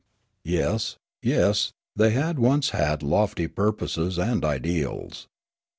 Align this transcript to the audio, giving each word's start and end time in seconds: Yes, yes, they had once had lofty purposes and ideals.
Yes, 0.45 0.95
yes, 1.21 1.73
they 1.95 2.09
had 2.09 2.39
once 2.39 2.71
had 2.71 3.03
lofty 3.03 3.47
purposes 3.47 4.17
and 4.17 4.43
ideals. 4.43 5.27